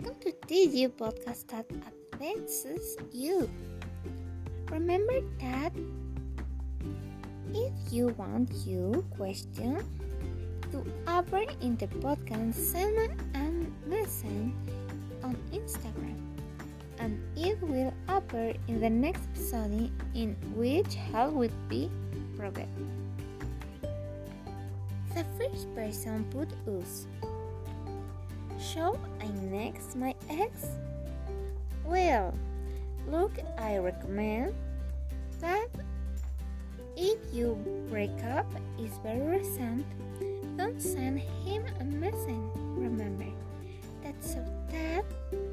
video 0.00 0.88
podcast 0.88 1.46
that 1.48 1.66
advances 2.12 2.96
you. 3.12 3.48
Remember 4.70 5.20
that 5.40 5.72
if 7.52 7.72
you 7.92 8.08
want 8.16 8.50
your 8.64 9.02
question 9.16 9.84
to 10.70 10.84
appear 11.06 11.46
in 11.60 11.76
the 11.76 11.88
podcast, 12.00 12.54
send 12.54 12.96
me 12.96 13.08
a 13.34 13.44
message 13.88 14.54
on 15.22 15.36
Instagram 15.52 16.16
and 16.98 17.20
it 17.36 17.60
will 17.62 17.92
appear 18.08 18.54
in 18.68 18.80
the 18.80 18.90
next 18.90 19.22
episode 19.34 19.90
in 20.14 20.36
which 20.54 20.94
help 20.94 21.34
will 21.34 21.50
be 21.68 21.90
provided. 22.36 22.68
The 25.14 25.24
first 25.36 25.74
person 25.74 26.24
put 26.30 26.48
us. 26.68 27.06
Shall 28.72 29.00
I 29.20 29.26
next 29.50 29.96
my 29.96 30.14
ex? 30.28 30.68
Well, 31.84 32.32
look, 33.08 33.32
I 33.58 33.78
recommend 33.78 34.54
that 35.40 35.66
if 36.96 37.18
you 37.32 37.58
break 37.90 38.14
up 38.22 38.46
is 38.78 38.92
very 39.02 39.38
recent, 39.38 39.84
don't 40.56 40.80
send 40.80 41.18
him 41.18 41.64
a 41.80 41.84
message. 41.84 42.46
Remember 42.78 43.26
that 44.04 44.14
so 44.22 44.38
that 44.70 45.04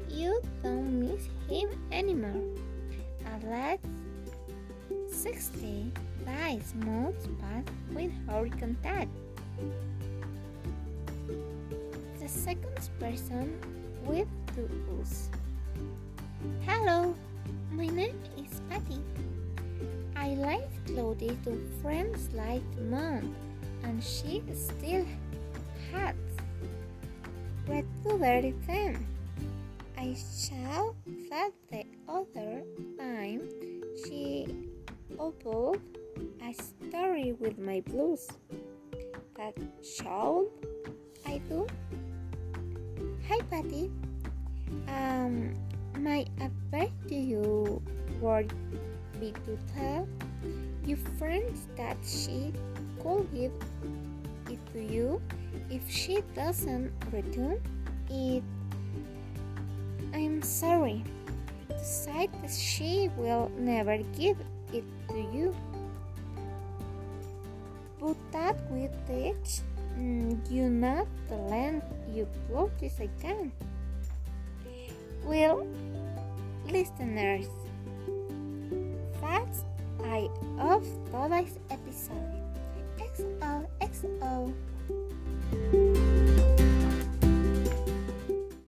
you 0.08 0.40
don't 0.62 1.00
miss 1.00 1.26
him 1.48 1.70
anymore. 1.90 2.44
At 3.26 3.80
60 5.10 5.92
days 6.24 6.72
months 6.86 7.26
pass 7.40 7.64
without 7.92 8.60
contact. 8.60 9.10
The 12.28 12.34
second 12.34 12.90
person 13.00 13.56
with 14.04 14.28
to 14.52 14.68
us. 15.00 15.30
Hello, 16.66 17.14
my 17.72 17.86
name 17.86 18.20
is 18.36 18.60
Patty. 18.68 19.00
I 20.14 20.34
like 20.34 20.68
clothes 20.84 21.32
to 21.44 21.56
friends 21.80 22.28
like 22.34 22.60
mom, 22.90 23.34
and 23.82 24.04
she 24.04 24.42
still 24.52 25.06
has. 25.90 26.14
To 28.04 28.18
very 28.18 28.52
them. 28.66 29.06
I 29.96 30.12
shall 30.12 30.96
that 31.30 31.52
the 31.72 31.86
other 32.06 32.60
time 32.98 33.48
she 34.04 34.68
opened 35.18 35.80
a 36.44 36.52
story 36.52 37.32
with 37.40 37.58
my 37.58 37.80
blues. 37.88 38.28
That 39.34 39.56
shall 39.80 40.52
I 41.24 41.40
do? 41.48 41.66
Hi 43.26 43.40
Patty. 43.50 43.90
Um 44.86 45.54
my 45.98 46.26
advice 46.40 46.94
to 47.08 47.14
you 47.14 47.82
would 48.20 48.52
be 49.18 49.32
to 49.32 49.58
tell 49.74 50.06
your 50.84 50.98
friends 51.18 51.66
that 51.76 51.96
she 52.04 52.52
could 53.02 53.26
give 53.34 53.52
it 54.50 54.60
to 54.72 54.80
you 54.80 55.20
if 55.70 55.82
she 55.90 56.22
doesn't 56.34 56.92
return 57.10 57.58
it 58.08 58.44
I'm 60.14 60.42
sorry 60.42 61.02
say 61.88 62.28
that 62.42 62.50
she 62.50 63.10
will 63.16 63.50
never 63.58 63.98
give 64.16 64.36
it 64.72 64.84
to 65.08 65.18
you. 65.32 65.54
But 68.00 68.16
that 68.32 68.56
will 68.70 68.90
teach 69.06 69.60
mm, 69.98 70.38
you 70.50 70.68
not 70.68 71.06
to 71.28 71.34
lend 71.34 71.82
you 72.12 72.26
quote 72.48 72.76
this 72.78 72.98
again. 73.00 73.52
Well, 75.24 75.66
listeners, 76.68 77.46
that's 79.20 79.64
I 80.04 80.28
of 80.58 80.84
today's 81.10 81.58
episode. 81.70 82.34
XOXO. 82.98 84.54